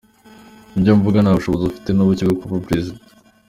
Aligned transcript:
Ibyo 0.77 0.91
mvuga, 0.97 1.17
nta 1.19 1.35
bushobozi 1.37 1.65
afite 1.67 1.89
na 1.91 2.03
buke 2.07 2.23
bwo 2.25 2.35
kuba 2.41 2.63
perezida. 2.67 3.01